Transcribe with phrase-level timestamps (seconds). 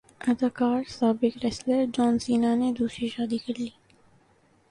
[0.31, 3.69] اداکار سابق wrestler John Cena نے دوسری شادی کرلی